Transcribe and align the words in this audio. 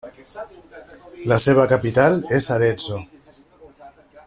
La 1.33 1.37
seva 1.43 1.67
capital 1.73 2.17
és 2.39 2.49
Arezzo. 2.57 2.99